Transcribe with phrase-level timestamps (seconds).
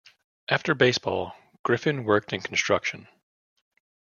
[0.49, 3.07] After baseball, Griffin worked in construction.